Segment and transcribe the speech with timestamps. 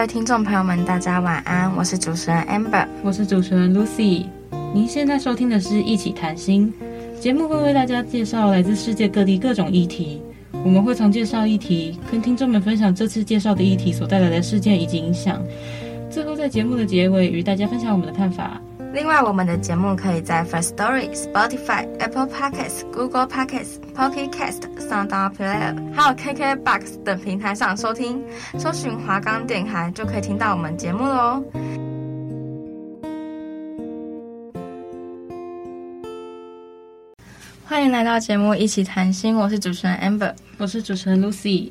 [0.00, 4.24] 位听众朋友们，大家晚安，我是主持人 Amber，我是主持人 Lucy。
[4.72, 6.72] 您现在收听的是一起谈心
[7.20, 10.22] 节目，会为大家介绍来自世界各地各种议题。
[10.64, 15.38] 我们会从介绍议题，跟听众们分享这次介绍的议题所带来的事件以及影响。
[16.08, 18.58] 最后在节目的结尾，与大家分享我们的看法。
[18.92, 28.20] 另外，我们的节目可以在 First Story、Spotify、Apple Podcasts、Google Podcasts、Pocket Cast、SoundPlayer，还有 KKBox 等平台上收听。
[28.58, 31.40] 搜寻华冈电台就可以听到我们节目喽。
[37.64, 41.70] 欢迎来到节目一起谈心，我是主持人 Amber，我是主持人 Lucy。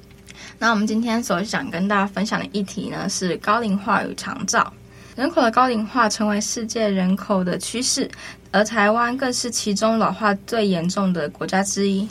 [0.57, 4.71] 那我们今天所想跟大家分享的议题呢，是高龄化与长照。
[5.19, 8.09] 人口的高龄化成为世界人口的趋势，
[8.51, 12.07] 而台湾更是其中老化最严重的国家之一。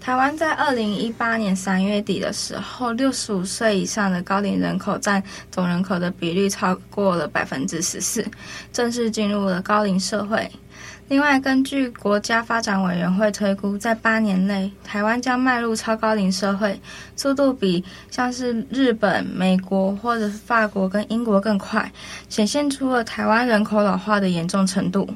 [0.00, 8.26] 台湾在二零一八年三月底的时候，六十五岁以上的高龄人口占总人口的比率超过了百分之十四，
[8.72, 10.50] 正式进入了高龄社会。
[11.08, 16.78] 另外，根据国家发展委员会推估，在八年内，台湾将迈入超高龄社会，
[17.16, 21.90] 速度比像是日本、美国或者是法国跟英国更快，
[22.28, 25.08] 显现出了台湾人口老化的严重程度。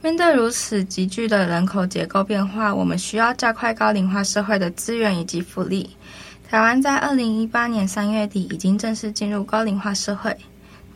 [0.00, 5.90] 面对如此急剧的人口结构变化，我们需要加快高龄化社会的资源以及福利。
[6.48, 10.34] 台湾在二零一八年三月底已经正式进入高龄化社会。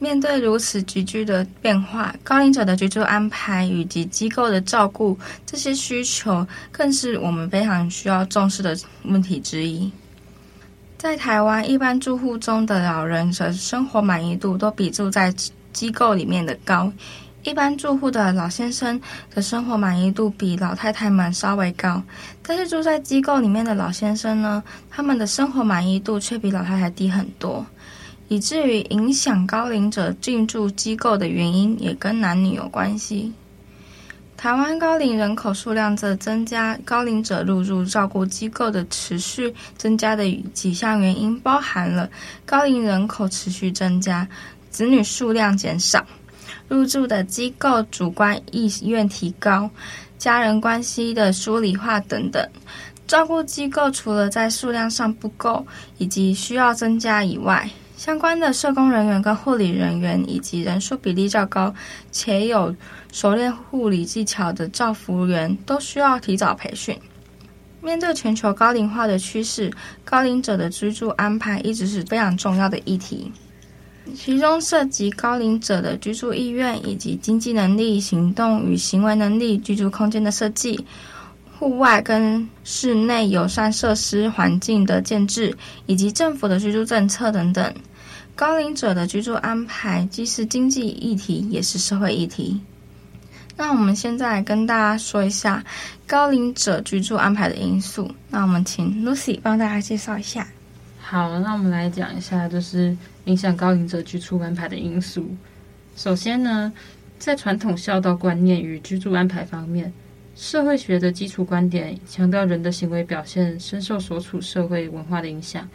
[0.00, 9.92] 面对如此急剧的变化，高龄者的居住安排以及机构的照顾，这些需求更是我们非常需要重视的问题之一。
[10.96, 15.32] 在台湾，一般住户中的老人的生活满意度都比住在
[15.72, 16.90] 机构里面的高。
[17.42, 19.00] 一般住户的老先生
[19.34, 22.02] 的生活满意度比老太太们稍微高，
[22.42, 27.64] 但是住在机构里面的老先生呢，他们的生活满意度却比老太太低很多。
[28.30, 33.32] 以至于影响高龄者进驻机构的原因也跟男女有关系。
[34.36, 40.24] 台湾高龄人口数量的增加，高龄者入住照顾机构的持续增加的
[40.54, 42.08] 几项原因，包含了
[42.46, 44.26] 高龄人口持续增加、
[44.70, 46.06] 子女数量减少、
[46.68, 49.68] 入住的机构主观意愿提高、
[50.18, 52.48] 家人关系的疏离化等等。
[53.08, 55.66] 照顾机构除了在数量上不够
[55.98, 57.68] 以及需要增加以外，
[58.00, 61.74] 相关的社工人员跟护理人员以及人数比例较高
[62.10, 62.74] 且有
[63.12, 66.98] 熟练护理技巧的照服员都需要提早培训。
[67.82, 69.70] 面对全球高龄化的趋势，
[70.02, 73.30] 高龄者的居住安排一直是非常重要的议题，
[74.14, 80.86] 其中涉及高龄者的居住意愿以及经济能力、行动与行为能力、居住空间的设计。
[81.58, 87.74] 户外跟室内友善设施环境的建置，以及政府的居住政策等等，
[88.34, 92.60] 高龄者的居住安排既是经济议题，也是社会议题。
[93.56, 95.62] 那我们现在跟大家说一下
[96.06, 98.10] 高龄者居住安排的因素。
[98.30, 100.48] 那我们请 Lucy 帮大家介绍一下。
[100.98, 102.96] 好，那我们来讲一下，就是
[103.26, 105.28] 影响高龄者居住安排的因素。
[105.94, 106.72] 首先呢，
[107.18, 109.92] 在传统孝道观念与居住安排方面。
[110.36, 115.68] 社会学的基础观点强调人的行为表现深受所处社会文化的影响。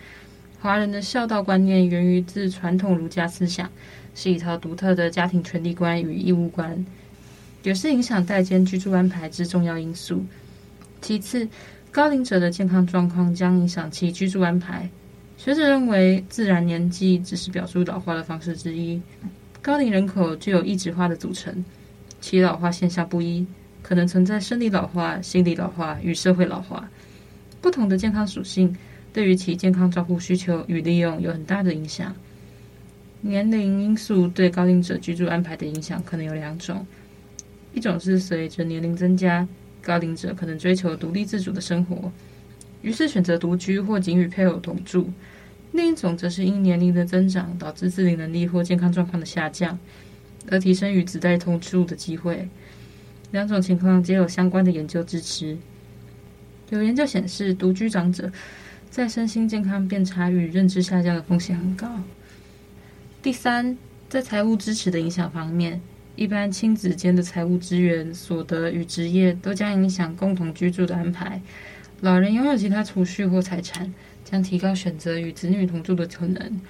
[0.60, 3.70] 华人的孝道观念源于自传统儒家思想，
[4.16, 6.86] 是一套独特的家庭权利观与义务观，
[7.64, 10.26] 也是影响代间居住安排之重要因素。
[11.02, 11.48] 其次，
[11.92, 14.90] 高龄者的健康状况将影响其居住安排。
[15.38, 19.00] 学者认为，自然年纪只是表述老化的方式之一。
[19.62, 21.64] 高龄人口具有异质化的组成，
[22.22, 23.46] 其老化现象不一。
[23.84, 26.90] 可能存在生理老化、心理老化与社会老化，
[27.62, 28.76] 不同的健康属性
[29.16, 32.14] 对于其健康照护需求与利用有很大的影响。
[33.22, 36.86] 年龄因素对高龄者居住安排的影响可能有两种：
[37.74, 39.48] 一种是随着年龄增加，
[39.82, 42.12] 高龄者可能追求独立自主的生活，
[42.82, 45.06] 于是选择独居或仅与配偶同住；
[45.72, 49.80] 另一种则是因年龄的增长导致自理能力或健康状况的下降，
[50.52, 52.50] 而提升与子代同住的机会。
[53.32, 55.58] 两种情况皆有相关的研究支持。
[56.72, 58.30] 有研究显示，独居长者
[58.96, 62.00] 在身心健康变差与认知下降的风险很高。
[63.22, 63.78] 第三，
[64.08, 65.82] 在财务支持的影响方面，
[66.16, 71.42] 一般亲子间的财务资源、所得与职业都将影响共同居住的安排。
[72.00, 73.94] 老人拥有其他储蓄或财产，
[74.24, 76.62] 将提高选择与子女同住的可能。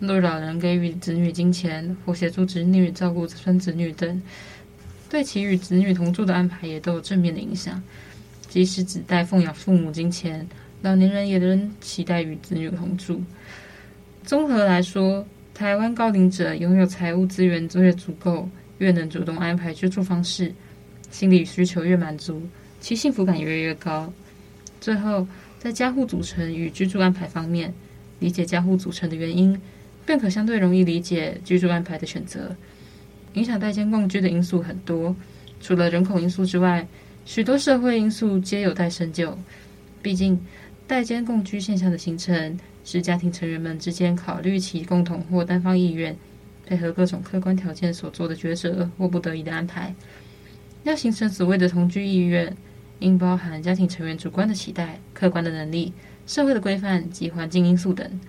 [0.00, 4.22] 若老人给予子女金钱或协助子女照顾孙子女等，
[5.10, 7.82] 对其与子女同住的安排也都有正面的影响。
[8.48, 10.48] 即使只带奉养父母金钱，
[10.82, 13.22] 老年人也仍期待与子女同住。
[14.24, 20.52] 综合来说，台湾高龄者拥有财务资源越足够，越能主动安排居住方式，
[21.10, 22.42] 心理需求越满足，
[22.80, 24.12] 其幸福感也越越高。
[24.80, 25.26] 最后，
[25.58, 27.72] 在家户组成与居住安排方面，
[28.18, 29.60] 理解家户组成的原因。
[30.04, 32.54] 便可相对容易理解居住安排的选择。
[33.32, 35.16] 影响代间共居的因素很多，
[35.60, 36.86] 除了人口因素之外，
[37.24, 39.36] 许多社会因素皆有待深究。
[40.00, 40.38] 毕竟，
[40.86, 46.16] 代间共居现象的形成，是家庭成员们之间考虑其共同或单方意愿，
[46.64, 49.92] 配合各种客观条件所做的抉择或不得已的安排。
[50.84, 52.56] 要形成所谓的同居意愿，
[53.00, 55.92] 应包含家庭成员主观的期待、客观的能力、
[56.24, 58.20] 社会的规范及环境因素等。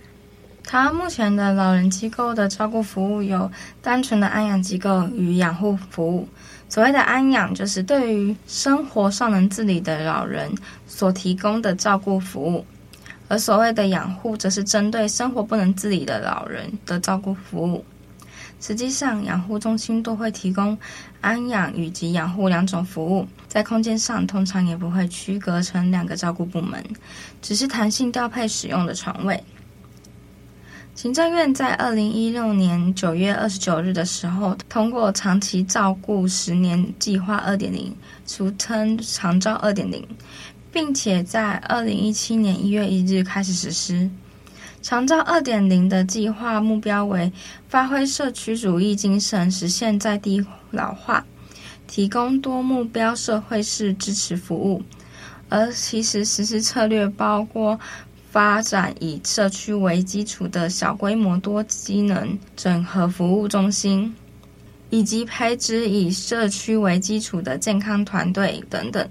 [0.64, 3.52] 台湾目前的老人机构的照顾服务有
[3.82, 6.28] 单纯的安养机构与养护服务。
[6.70, 10.54] 所谓的安养，就是对于生活尚能自理的老人
[10.86, 12.64] 所提供的照顾服务；
[13.30, 17.84] 而所谓的养护，则是针对生活不能自理的老人的照顾服务。
[18.60, 20.78] 实际上，养护中心都会提供
[21.22, 26.84] 安养以及养护两种服务，在空间上通常也不会区隔成两个照顾部门，
[27.42, 29.42] 只是弹性调配使用的床位。
[30.98, 37.96] 行政院在二零一六年九月二十九日的时候，通过长期照顾十年计划二点零，
[38.26, 40.04] 俗称长照二点零，
[40.72, 44.10] 并且在二零一七年一月一日开始实施。
[44.82, 47.32] 长照二点零的计划目标为
[47.70, 51.24] 发挥社区主义精神，实现在地老化，
[51.86, 54.82] 提供多目标社会式支持服务。
[55.50, 57.80] 而其实实施策略包括。
[58.38, 64.14] 发展以社区为基础的小规模多机能整合服务中心，
[64.92, 69.10] 以及培植以社区为基础的健康团队等等，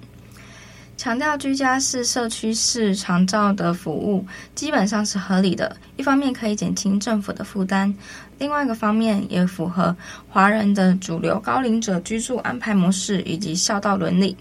[0.96, 4.24] 强调居家式、社区式长照的服务
[4.54, 5.76] 基本上是合理的。
[5.96, 7.92] 一方面可以减轻政府的负担，
[8.38, 9.96] 另外一个方面也符合
[10.28, 14.36] 华人的主流高龄者居住安排模式以及孝道伦理。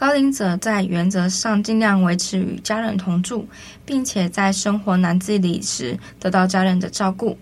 [0.00, 3.46] 高龄者在原则上尽量维持与家人同住，
[3.84, 7.36] 并且在生活难自理时得到家人的照顾。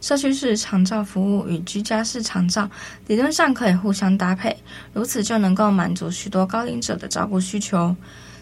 [0.00, 2.70] 社区式长照服务与居家式长照
[3.06, 4.56] 理论上可以互相搭配，
[4.94, 7.94] 如此就能够满足许多高龄者的照顾需求。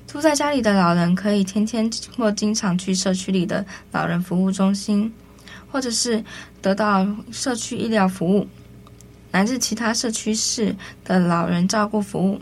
[0.07, 5.13] 住在家里的老人可以天天或经常去社区里的老人服务中心，
[5.69, 6.25] 或者是
[6.61, 8.47] 得到社区医疗服务，
[9.33, 12.41] 乃至其他社区式的老人照顾服务。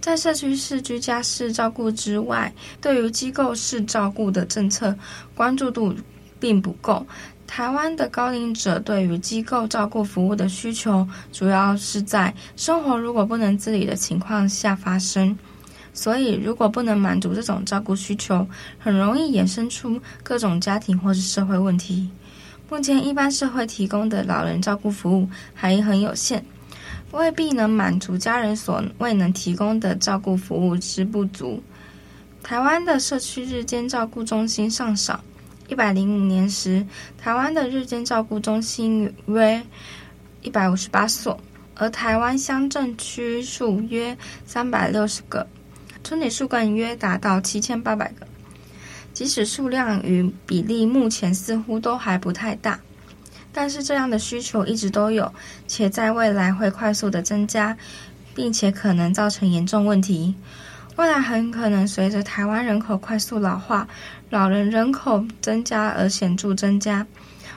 [0.00, 4.96] 在社区式、居家式照顾之外，对于机构式照顾的政策
[5.34, 5.94] 关注度
[6.38, 7.04] 并不够。
[7.46, 15.36] 台湾的高龄者对于机构照顾服务的需求，主要是在生活如果不能自理的情况下发生。
[15.92, 18.46] 所以，如果不能满足这种照顾需求，
[18.78, 22.10] 很容易衍生出各种家庭或是社会问题。
[22.68, 26.44] 目前，一般社会提供的老人照顾服务还很有限。
[27.16, 31.62] 未必能满足家人所未能提供的照顾服务之不足。
[32.42, 35.24] 台湾的社区日间照顾中心尚少，
[35.66, 39.60] 一百零五年时，台湾的日间照顾中心约
[40.42, 41.40] 一百五十八所，
[41.74, 45.46] 而台湾乡镇区数约三百六十个，
[46.04, 48.26] 村里数更约达到七千八百个。
[49.14, 52.78] 即使数量与比例目前似乎都还不太大。
[53.56, 55.32] 但是这样的需求一直都有，
[55.66, 57.74] 且在未来会快速的增加，
[58.34, 60.34] 并且可能造成严重问题。
[60.96, 63.88] 未来很可能随着台湾人口快速老化，
[64.28, 67.06] 老人人口增加而显著增加。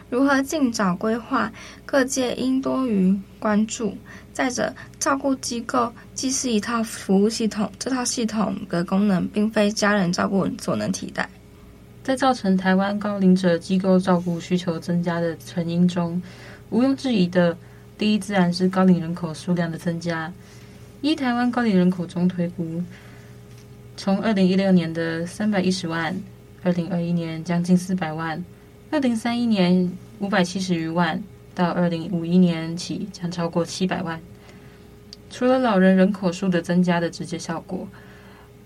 [0.10, 1.52] 如何尽早规划，
[1.86, 3.98] 各界应多予关注。
[4.32, 11.30] 再者，照顾机构既是一套服务系统，这套系统的功能并非家人照顾所能替代。
[12.10, 16.20] 在造成台湾高龄者机构照顾需求增加的成因中，
[16.72, 17.56] 毋庸置疑的
[18.00, 20.34] 第一自然是高龄人口数量的增加。
[21.02, 22.82] 依台湾高龄人口中推估，
[23.96, 26.20] 从二零一六年的三百一十万，
[26.64, 28.44] 二零二一年将近四百万，
[28.90, 31.22] 二零三一年五百七十余万，
[31.54, 34.20] 到二零五一年起将超过七百万。
[35.30, 37.88] 除了老人人口数的增加的直接效果。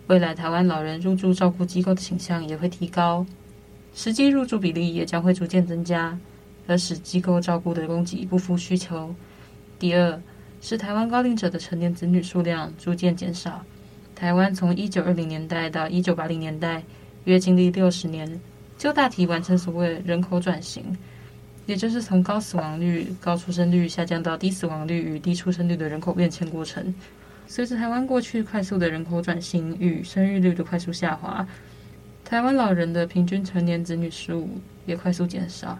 [0.07, 3.25] 未来台湾老人入住照顾机构的倾向也会提高，
[3.95, 6.17] 实际入住比例也将会逐渐增加，
[6.67, 9.15] 而使机构照顾的供给不敷需求。
[9.79, 10.21] 第二，
[10.61, 13.63] 使台湾高龄者的成年子女数量逐渐减少。
[14.13, 16.83] 台湾从一九二零年代到一九八零年代，
[17.23, 18.39] 约经历六十年，
[18.77, 20.97] 就大体完成所谓人口转型，
[21.65, 26.93] 也就是从高死亡率、高出生率下降到低死亡率与低出生率的人口变迁过程。
[27.45, 31.47] 随着台湾过去快速的人口转型与生育率的快速下滑，
[32.25, 34.49] 台湾老人的平均成年子女数
[34.85, 35.77] 也快速减少。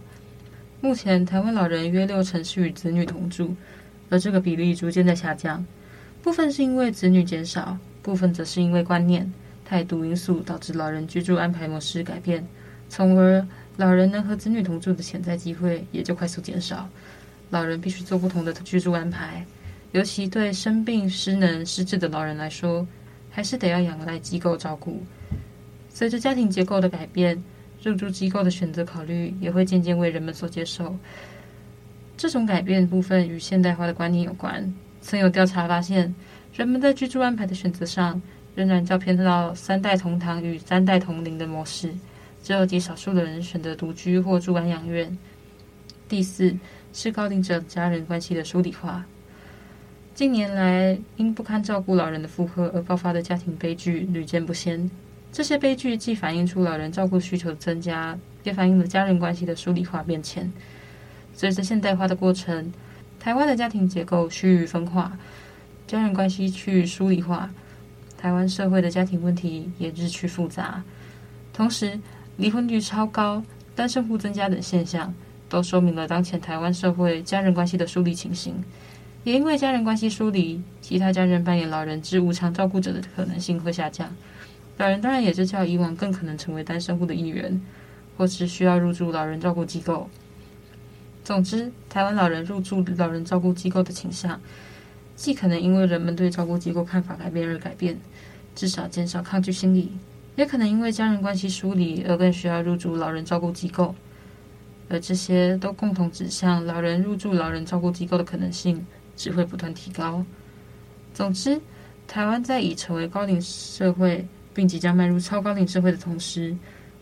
[0.82, 3.56] 目前，台湾老人约六成是与子女同住，
[4.10, 5.66] 而这个比例逐渐在下降。
[6.22, 9.32] 部分是因为子女减少，部分则是因为观念、
[9.66, 12.46] 态度因素导致老人居住安排模式改变，
[12.88, 13.46] 从而
[13.78, 16.88] 老人能和子女同住的潜在机会也就快速减少。
[17.50, 19.46] 老人必须做不同的居住安排，
[19.94, 22.86] 尤其对生病、失能、失智的老人来说，
[23.30, 25.04] 还是得要仰赖机构照顾。
[25.88, 27.42] 随着家庭结构的改变，
[27.84, 30.98] 入住机构的选择考虑也会渐渐为人们所接受。
[32.18, 34.74] 这种改变部分与现代化的观念有关。
[35.00, 36.14] 曾有调查发现，
[36.56, 38.20] 人们在居住安排的选择上，
[38.56, 41.94] 仍然较偏到三代同堂与三代同龄的模式，
[42.42, 45.16] 只有极少数的人选择独居或住安养院。
[46.10, 46.56] 第四
[46.94, 49.06] 是高龄者家人关系的疏离化。
[50.14, 54.92] 近年来，因不堪照顾老人的负荷而爆发的家庭悲剧屡见不鲜。
[55.32, 60.54] 这些悲剧既反映出老人照顾需求的增加，也反映了家人关系的疏离化变迁。
[61.34, 62.72] 随着现代化的过程，
[63.20, 65.18] 台湾的家庭结构趋于分化，
[65.88, 67.50] 家人关系趋于疏离化，
[68.16, 70.84] 台湾社会的家庭问题也日趋复杂。
[71.52, 72.00] 同时，
[72.38, 73.44] 离婚率超高、
[73.74, 75.12] 单身户增加等现象，
[75.50, 78.64] 都说明了当前台湾社会家人关系的疏离情形。
[79.24, 84.14] 也因为家人关系疏离，其他家人扮演老人之无偿照顾者的可能性会下降。
[84.78, 87.62] 老人当然也就较以往更可能成为单身户的一员，
[88.18, 90.10] 或是需要入住老人照顾机构。
[91.24, 94.42] 总之，台湾老人入住老人照顾机构的倾向，
[95.16, 97.98] 既可能因为人们对照顾机构看法改变而改变，
[98.56, 99.88] 至少减少抗拒心理；
[100.36, 103.96] 也可能因为家人关系疏离而更需要入住老人照顾机构。
[104.90, 110.26] 而这些都共同指向，老人入住老人照顾机构的可能性只会不断提高。
[111.14, 111.60] 总之，
[112.08, 116.56] 台湾在已成为高龄社会，并即将迈入超高龄社会的同时，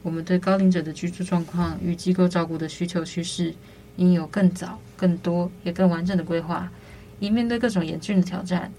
[0.03, 3.53] 我们对高龄者的居住状况与机构照顾的需求趋势，
[3.97, 6.71] 应有更早、更多也更完整的规划，
[7.19, 8.71] 以面对各种严峻的挑战。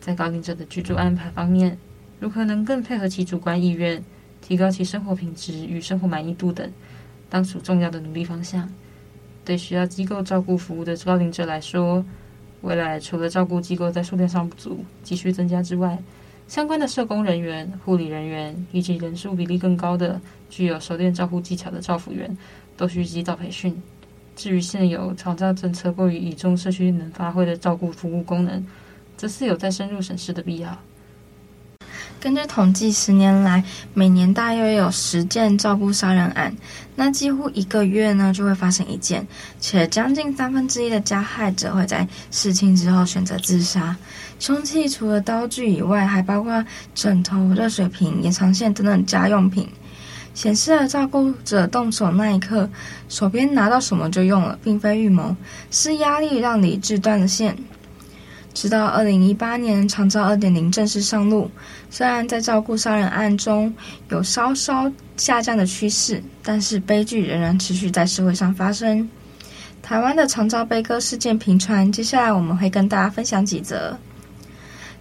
[0.00, 1.78] 在高龄者的居住安排方面，
[2.18, 4.02] 如何能更配合其主观意愿，
[4.40, 6.70] 提高其生活品质与生活满意度等，
[7.28, 8.68] 当属重要的努力方向。
[9.44, 12.04] 对需要机构照顾服务的高龄者来说，
[12.62, 15.98] 未来除了照顾机构在数量上不足、急需增加之外，
[16.48, 22.36] 相关的社工人员、护理人员以及人数比例更高的、具有熟练照顾技巧的照护员，
[22.76, 23.80] 都需及早培训。
[24.34, 28.64] 至于现有长照政策过于倚重社区能发挥的照顾服务功能，
[29.16, 30.78] 则是有在深入审视的必要。
[32.22, 33.64] 根据统计，十年来
[33.94, 36.54] 每年大约有十件照顾杀人案，
[36.94, 39.26] 那几乎一个月呢就会发生一件，
[39.58, 43.96] 且将近三分之一的加害者会在事情之后选择自杀。
[44.38, 46.64] 凶器除了刀具以外，还包括
[46.94, 49.68] 枕头、热水瓶、延长线等等家用品，
[50.32, 52.70] 显示了照顾者动手那一刻，
[53.08, 55.34] 手边拿到什么就用了，并非预谋，
[55.72, 57.56] 是压力让理智断了线。
[58.54, 61.50] 直到二零一八年，长照二点零正式上路，
[61.90, 63.74] 虽然在照顾杀人案中
[64.10, 69.08] 有稍稍下降的趋势，但是悲剧仍然持续在社会上发生。
[69.82, 73.96] 台湾的长照悲歌事件频传，接下来我们会跟大家分享几则。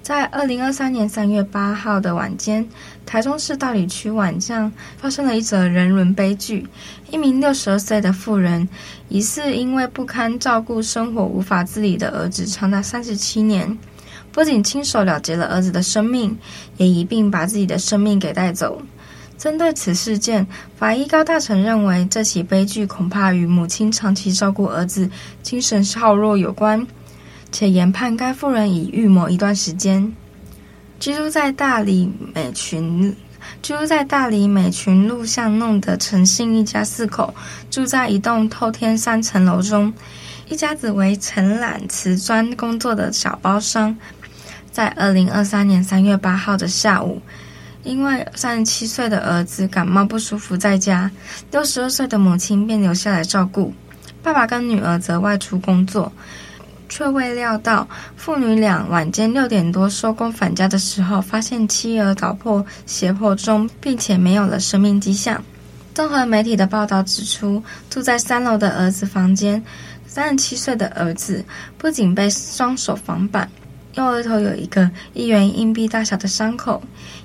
[0.02, 2.68] 在二零二三年三月八号的晚间，
[3.06, 6.66] 台中市大里区晚将发生了一则人伦悲剧。
[7.12, 8.68] 一名六十二岁的妇人，
[9.10, 13.78] 疑似因为不堪照顾生活无法自理的儿子长达三十七年，
[14.32, 16.36] 不仅亲手了结了儿子的生命，
[16.78, 18.82] 也一并把自己的生命给带走。
[19.38, 25.10] 针对此事件，法医高大成认为，这起悲剧恐怕与母亲长期照顾儿子、
[25.44, 26.86] 精神耗弱有关。
[27.52, 30.12] 且研判该妇人已预谋一段时间。
[31.00, 33.16] 居住在大理美群，
[33.62, 37.34] 居住在大理美群路巷弄的陈姓一家四口，
[37.70, 39.92] 住在一栋透天三层楼中。
[40.48, 43.96] 一家子为承揽瓷砖工作的小包商，
[44.72, 47.22] 在二零二三年三月八号的下午，
[47.84, 51.10] 因为三十七岁的儿子感冒不舒服在家，
[51.52, 53.74] 六十二岁的母亲便留下来照顾，
[54.22, 56.12] 爸爸跟女儿则外出工作。
[56.92, 65.42] 却未料到，父女俩晚间六点多收工返家的时候，发现妻儿倒破血泊中，并且没有了生命迹象。
[65.94, 69.64] 综合媒体的报道指出，住在三楼的儿子房间
[70.06, 71.46] 三十七岁的儿子
[71.78, 73.48] 不仅被双手绑绑，
[73.94, 76.84] 右额头有一个一元硬币大小的伤口，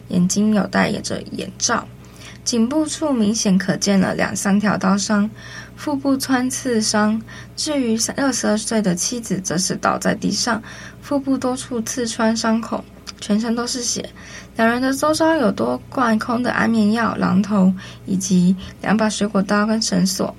[0.08, 1.84] 眼睛有戴着眼罩，
[2.44, 5.28] 颈部处明显可见了两三条刀伤，
[5.76, 7.20] 腹部穿刺伤。
[7.54, 10.62] 至于二十二岁的妻子，则是倒在地上，
[11.00, 12.84] 腹部多处刺穿伤口，
[13.20, 14.08] 全身都是血。
[14.56, 17.72] 两人的周遭有多罐空的安眠药、榔头，
[18.06, 20.34] 以及两把水果刀跟绳索。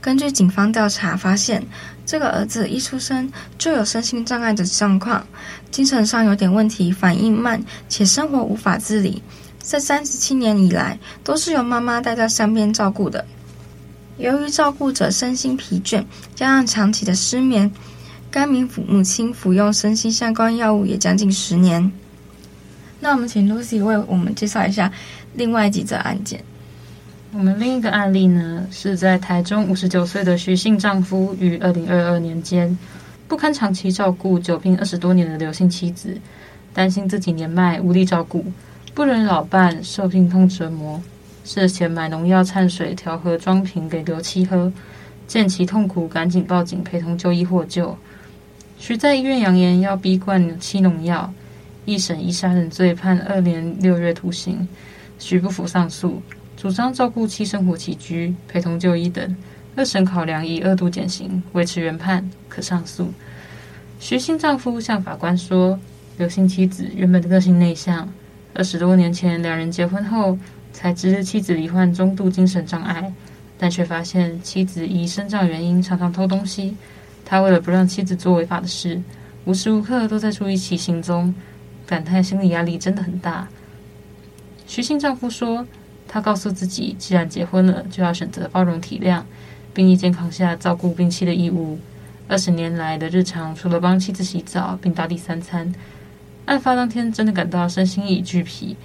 [0.00, 1.64] 根据警方调查发现，
[2.04, 5.26] 这个儿子一出生就有身心障碍的状况，
[5.70, 9.22] 精神上有点问题，反应慢，且生活无法自理。
[9.60, 13.24] 这三十七年以来，都是由妈妈带在身边照顾的。
[14.18, 16.04] 由于照顾者身心疲倦，
[16.34, 17.70] 加上长期的失眠，
[18.30, 21.92] 该名父母亲服用身心相关药物也将近十年。
[23.00, 24.90] 那我们请 Lucy 为我们介绍一下
[25.34, 26.42] 另外几则案件。
[27.32, 32.78] 我们另一个案例呢，是在台中五十九岁的徐姓丈夫于二零二二年间，
[33.28, 36.16] 不堪长期照顾久病二十多年的刘姓妻子，
[36.72, 38.42] 担心自己年迈无力照顾，
[38.94, 41.02] 不忍老伴受病痛折磨，
[41.46, 44.70] 涉嫌买农药掺水调和装瓶给刘妻喝，
[45.28, 47.96] 见其痛苦，赶紧报警陪同就医获救。
[48.76, 51.32] 徐在医院扬言要逼灌妻农药。
[51.84, 54.66] 一审以杀人罪判二年六月徒刑，
[55.20, 56.20] 徐不服上诉，
[56.56, 59.36] 主张照顾妻生活起居、陪同就医等。
[59.76, 63.12] 二审考量以二度减刑，维持原判，可上诉。
[64.00, 65.78] 徐姓丈夫向法官说，
[66.18, 68.08] 刘姓妻子原本的个性内向，
[68.52, 70.36] 二十多年前两人结婚后，
[70.76, 73.10] 才知妻子罹患中度精神障碍，
[73.56, 76.76] 但却发现妻子因身障原因常常偷东西。
[77.24, 79.00] 他为了不让妻子做违法的事，
[79.46, 81.34] 无时无刻都在注意其行踪。
[81.86, 83.48] 感叹心理压力真的很大。
[84.66, 85.66] 徐姓丈夫说
[86.06, 89.22] ：“他告诉自己，既然结婚了，就要选择包容体谅，
[89.72, 91.78] 并一肩扛下照顾病妻的义务。
[92.28, 95.72] 二十年来的日常，除了帮妻子洗澡并打理三餐，
[96.44, 98.76] 案发当天真的感到身心已俱疲，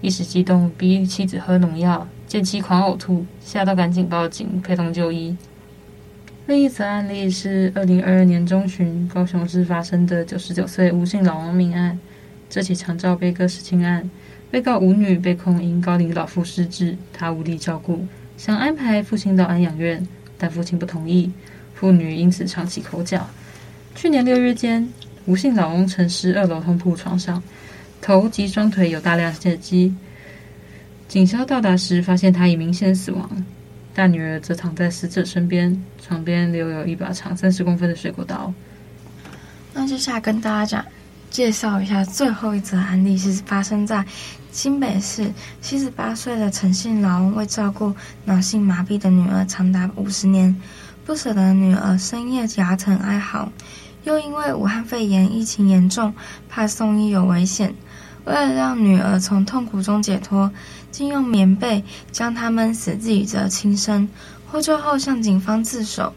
[0.00, 5.36] 一时激动逼妻子喝农药，见妻狂呕吐，吓到赶紧报警陪同就医。”
[6.46, 11.98] 另一则案例是二零二二年中旬，高雄市发生的九十九岁吴姓老王命案。
[12.48, 14.10] 这起长照被割失亲案，
[14.50, 18.04] 被告吴女被控因高龄老父失智，她无力照顾，
[18.36, 20.04] 想安排父亲到安养院，
[20.36, 21.30] 但父亲不同意，
[21.74, 23.28] 妇女因此长期口角。
[23.94, 24.88] 去年六月间，
[25.26, 27.40] 吴姓老翁陈尸二楼通铺床上，
[28.00, 29.94] 头及双腿有大量血迹。
[31.08, 33.44] 警消到达时，发现他已明显死亡，
[33.94, 38.52] 大女儿则躺在死者身边，床边留有一把长三十公分的水果刀。
[39.72, 40.84] 那接下来跟大家讲。
[41.30, 44.04] 介绍一下最后一则案例，是发生在
[44.50, 50.60] 新北市七十八岁的陈姓老翁为照顾脑性麻痹的女儿长达五十年，
[51.06, 53.48] 不舍得女儿深夜牙疼哀嚎，
[54.02, 56.12] 又因为武汉肺炎疫情严重，
[56.48, 57.72] 怕送医有危险，
[58.24, 60.50] 为了让女儿从痛苦中解脱，
[60.90, 64.08] 竟用棉被将她闷死，自己则轻生，
[64.50, 66.12] 获救后向警方自首。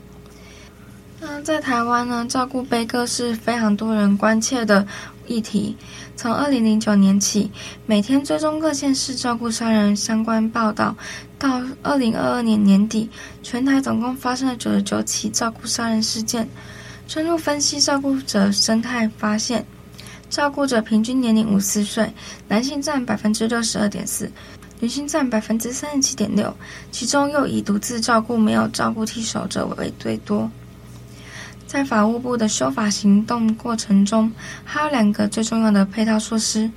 [1.19, 4.85] 那在台湾呢，照顾悲歌是非常多人关切的
[5.25, 5.75] 议题。
[6.15, 7.49] 从二零零九年起，
[7.85, 10.95] 每天追踪各县市照顾杀人相关报道，
[11.39, 13.09] 到二零二二年年底，
[13.41, 16.47] 全台总共发生了九十九起照顾杀人事件。
[17.07, 19.65] 深入分析照顾者生态，发现
[20.33, 22.11] 照顾者平均年龄五十四岁，
[22.47, 24.31] 男性占百分之六十二点四，
[24.79, 26.51] 女性占百分之三十七点六，
[26.89, 30.49] 其中又以独自照顾没有照顾替手者为最多。
[31.67, 34.31] 在法务部的修法行动过程中，
[34.65, 36.71] 还有两个最重要的配套措施。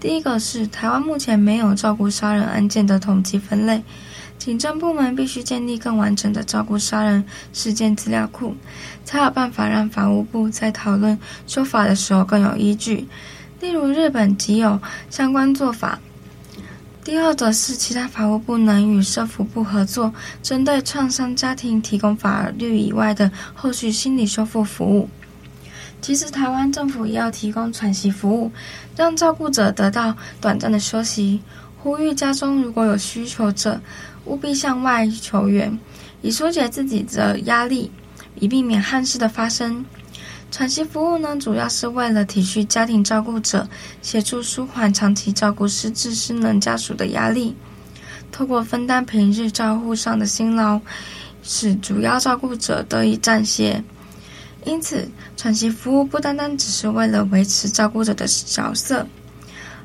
[0.00, 3.82] 第一个是台湾目前没有照顾杀人案件的统计分类，
[4.44, 8.56] 警政部门必须建立更完整的照顾杀人事件资料库，
[9.04, 13.06] 才有办法让法务部在讨论修法的时候更有依据。
[13.60, 16.00] 例如日本即有相关做法。
[17.04, 25.08] 第二则是其他法务部能与社福部合作，针对创伤家庭提供法律以外的后续心理修复服务。
[26.00, 28.50] 其实台湾政府也要提供喘息服务，
[28.96, 31.40] 让照顾者得到短暂的休息。
[31.78, 33.80] 呼吁家中如果有需求者，
[34.24, 35.78] 务必向外求援，
[36.20, 37.90] 以疏解自己的压力，
[38.36, 39.84] 以避免憾事的发生。
[40.50, 43.66] 喘息服务呢，主要是为了体恤家庭照顾者，
[44.02, 47.56] 协助舒缓长期照顾失智失能家属的压力，
[48.30, 50.78] 透过分担平日照护上的辛劳，
[51.42, 53.82] 使主要照顾者得以暂歇。
[54.64, 59.06] 因此，喘息服务不单单只是为了维持照顾者的角色，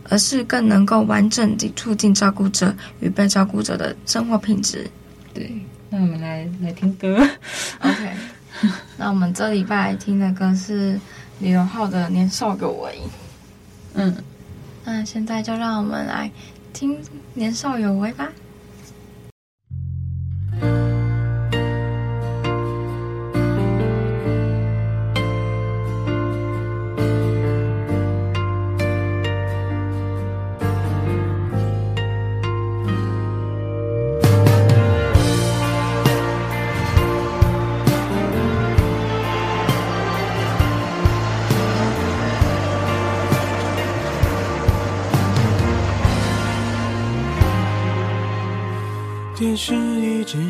[0.10, 4.90] 而是更能够完整地促进照顾者与被照顾者的生活品质。
[5.34, 5.52] 对，
[5.90, 7.18] 那我们来来听歌
[7.80, 8.14] ，OK。
[8.98, 11.00] 那我们这礼拜听的歌是
[11.40, 12.92] 李荣浩的《年少有为》。
[13.94, 14.16] 嗯，
[14.84, 16.32] 那现在就让我们来
[16.74, 16.96] 听
[17.34, 18.28] 《年少有为》吧。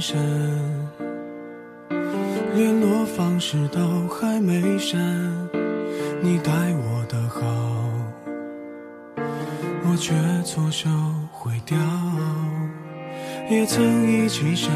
[0.08, 0.18] 一直闪，
[2.56, 4.98] 联络方式都还没删。
[6.22, 7.42] 你待我的好，
[9.84, 10.14] 我却
[10.46, 10.90] 错手
[11.34, 11.78] 毁掉。
[13.50, 14.72] 也曾一起想，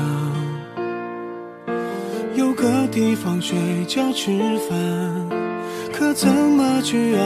[2.36, 4.38] 有个地方睡觉吃
[4.70, 4.78] 饭，
[5.94, 7.24] 可怎么去熬？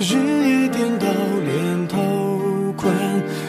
[0.00, 1.06] 日夜颠倒，
[1.44, 2.92] 连头款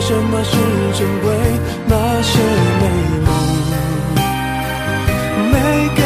[0.00, 0.50] 什么是
[0.98, 1.34] 珍贵，
[1.86, 2.38] 那些
[2.80, 2.84] 美
[3.24, 3.28] 梦。
[5.52, 5.54] 没
[5.94, 6.05] 给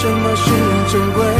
[0.00, 0.50] 什么是
[0.92, 1.37] 珍贵，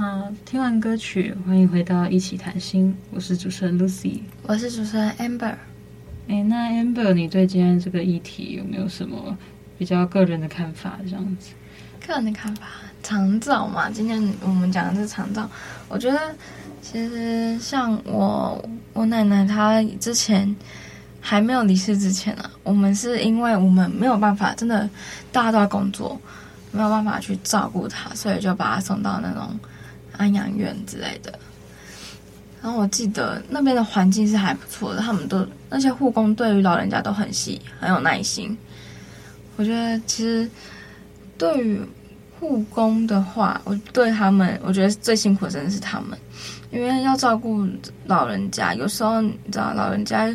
[0.00, 2.96] 嗯，听完歌曲，欢迎回到一起谈心。
[3.10, 5.52] 我是主持人 Lucy，我是主持人 Amber。
[6.28, 9.36] 哎，那 Amber，你对今天这个议题有没有什么
[9.76, 11.00] 比较个人的看法？
[11.02, 11.50] 这样子，
[12.06, 12.68] 个人的看法，
[13.02, 15.50] 长照嘛，今天我们讲的是长照。
[15.88, 16.32] 我觉得
[16.80, 20.54] 其实像我我奶奶她之前
[21.20, 24.88] 还没有离世之前啊，我们是因为我们没有办法，真的
[25.32, 26.16] 大家都在工作，
[26.70, 29.58] 没有办法去照顾她，所以就把她送到那种
[30.18, 31.38] 安养院之类的。
[32.60, 38.54] 然后我记得那边的环境是还不错的，他们都那些护工对于老人家都很细，很有耐心。
[39.56, 40.48] 我觉得其实
[41.38, 41.80] 对于
[42.38, 46.18] 护工的话，我对他们，我觉得最辛苦的真的是他们，
[46.70, 47.66] 因为要照顾
[48.06, 50.28] 老人家，有时候你知道老人家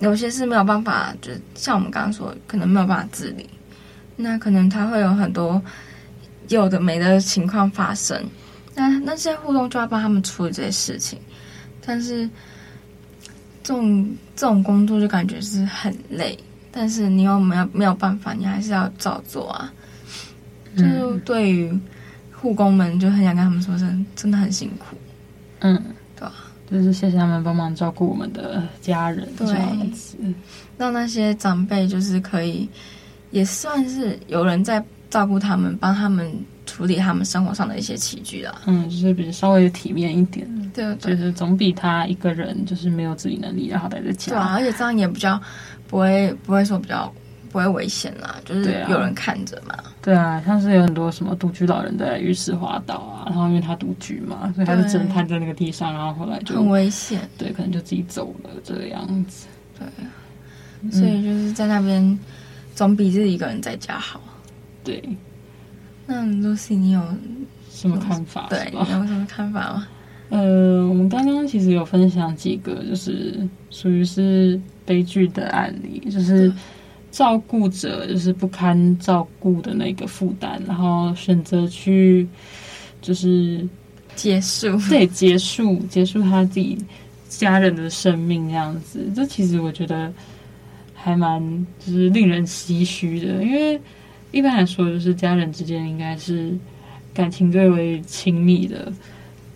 [0.00, 3.48] 有些是没有办法，就像我们刚刚说，可能没有办法自理，
[4.16, 5.60] 那可能他会有很多
[6.48, 8.22] 有的没的情况发生，
[8.74, 11.18] 那那些护工就要帮他们处理这些事情。
[11.86, 12.28] 但是，
[13.62, 16.38] 这种这种工作就感觉是很累，
[16.72, 19.70] 但是你又没有没有办法，你还是要照做啊。
[20.74, 21.72] 嗯、就是对于
[22.32, 24.96] 护工们，就很想跟他们说声，真的很辛苦。
[25.60, 25.80] 嗯，
[26.16, 26.32] 对啊？
[26.70, 29.46] 就是谢谢他们帮忙照顾我们的家人，对，
[30.78, 32.66] 让那些长辈就是可以，
[33.30, 36.32] 也算是有人在照顾他们，帮他们。
[36.74, 45.40] 处理他们生活上的一些起居啊，嗯，就是比较稍微体面一点，对，就是总比他一个人就是没有自理能力，然后待在家，对啊，而且这样也比较
[45.86, 47.14] 不会不会说比较
[47.52, 50.14] 不会危险啦，就是有人看着嘛对、啊。
[50.14, 59.46] 对啊，像是有很多什么独居老人在浴室滑倒啊，然后因为他独居嘛，所以他就只能瘫在那个地上，然后后来就很危险，对，可能就自己走了这个样子。
[59.78, 62.18] 对，所以就是在那边
[62.74, 64.20] 总比自己一个人在家好。
[64.82, 65.00] 对。
[66.06, 67.00] 那 Lucy，你有
[67.70, 68.46] 什么看法？
[68.50, 69.88] 对，你有什么看法吗？
[70.30, 76.52] 呃，我们刚刚其实有分享几个，就是属于是悲剧的案例，就是
[77.10, 82.26] 照顾者就是不堪照顾的那个负担，然后选择去
[83.00, 83.66] 就是
[84.16, 86.76] 结束，对，结束结束他自己
[87.28, 89.06] 家人的生命这样子。
[89.14, 90.12] 这其实我觉得
[90.94, 93.80] 还蛮就是令人唏嘘的，因为。
[94.34, 96.58] 一般来说，就是家人之间应该是
[97.14, 98.92] 感情最为亲密的，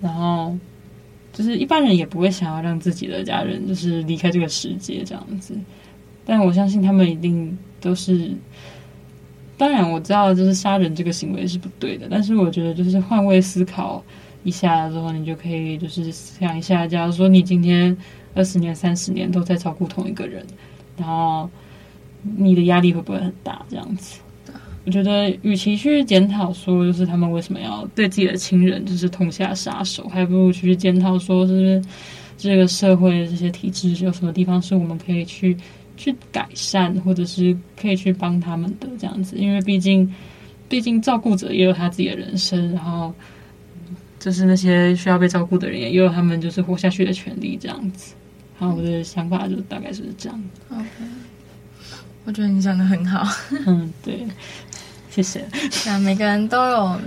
[0.01, 0.57] 然后
[1.33, 5.55] 就是一般人也不会想要让自己的家人就是离开这个世界这样子。
[6.25, 8.31] 但我相信他们一定都是，
[9.57, 14.05] 当然我知道就是杀人这个行为是不对的，但是我觉得就是换位思考
[14.45, 17.97] 一下之后，你就可以就是想一下，假如说你今天
[18.35, 20.47] 二十年、三十年都在照顾同一个人，
[20.97, 21.51] 然后
[22.23, 23.64] 你的压力会不会很大？
[23.69, 24.21] 这样子。
[24.88, 31.83] 我觉得，与其去检讨说，就是他们为什么要对自己的亲人就是痛下杀手，还不如去检讨说，是不是
[32.38, 35.55] 这个社会的这些体制有什么地方是我们可以去
[35.98, 39.37] 去改善，或者是可以去帮他们的这样子。
[39.37, 40.11] 因为毕竟，
[40.70, 43.12] 毕竟照顾者也有他自己的人生，然后
[44.18, 48.14] 就是那些需要被照顾的人也有他们就是活下去的权利这样子。
[48.57, 50.44] 好，我的想法就大概就是这样。
[50.70, 50.87] OK，
[52.24, 53.27] 我觉得你讲的很好。
[53.66, 54.27] 嗯，对。
[55.18, 55.44] 谢谢。
[55.50, 57.00] 对啊，每个人都有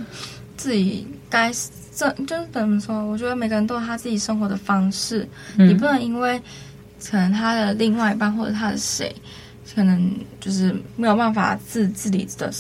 [0.57, 1.49] 自己该
[1.95, 3.05] 这就是怎么说？
[3.05, 6.37] 我觉得每个人都有他自己生活的方式，嗯、你不能因为
[7.01, 9.15] 可能他的另外一半或者他的谁，
[9.73, 12.51] 可能就是没有办法自自理的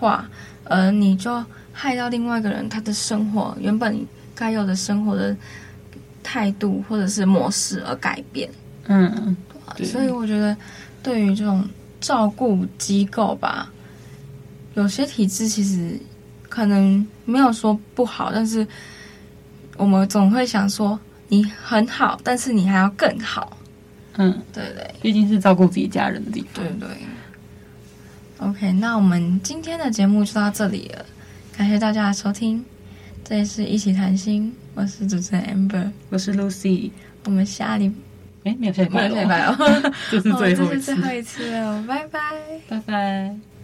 [0.00, 0.28] 话，
[0.64, 3.96] 而你就害到另外一个人他的生活原本
[4.34, 5.36] 该有的生活的
[6.24, 8.50] 态度或者是模式而改变。
[8.88, 9.36] 嗯，
[9.84, 10.56] 所以我觉得
[11.04, 11.64] 对于这种
[12.00, 13.70] 照顾机构吧。
[14.76, 15.98] 有些体制其实
[16.48, 18.66] 可能没有说不好，但是
[19.76, 23.56] 我们总会想说你很好，但是你还要更好。
[24.18, 26.64] 嗯，对对，毕竟是照顾自己家人的地方。
[26.64, 26.88] 对对。
[28.38, 31.04] OK，那我们今天的节目就到这里了，
[31.56, 32.62] 感谢大家的收听。
[33.24, 36.90] 这里是一起谈心，我是主持人 Amber，我是 Lucy，
[37.24, 37.90] 我们下礼
[38.44, 39.56] 哎，没有下礼拜，没有下礼拜哦，
[40.10, 42.20] 这是最后一次，哦，这是最后一次哦，拜拜，
[42.68, 43.55] 拜拜。